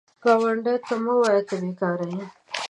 [0.23, 2.23] ګاونډي ته مه وایه “ته بېکاره یې”